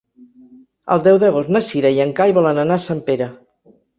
El 0.95 1.03
deu 1.07 1.19
d'agost 1.25 1.51
na 1.57 1.61
Cira 1.67 1.93
i 1.97 2.01
en 2.07 2.15
Cai 2.21 2.35
volen 2.39 2.63
anar 2.65 2.81
a 2.81 2.85
Sempere. 2.89 3.31